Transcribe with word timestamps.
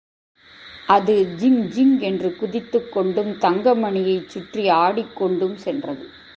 அது 0.87 1.13
ஜிங்ஜிங் 1.39 1.99
என்று 1.99 2.29
குதித்துக்கொண்டும் 2.41 3.31
தங்கமணியைச் 3.45 4.27
சுற்றி 4.27 4.69
ஆடிக்கொண்டும் 4.69 5.55
சென்றது. 5.55 6.05